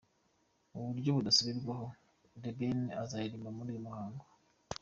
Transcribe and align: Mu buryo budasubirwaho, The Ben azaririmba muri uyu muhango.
Mu 0.71 0.81
buryo 0.87 1.09
budasubirwaho, 1.17 1.85
The 2.41 2.51
Ben 2.57 2.79
azaririmba 3.01 3.49
muri 3.57 3.69
uyu 3.71 3.85
muhango. 3.85 4.23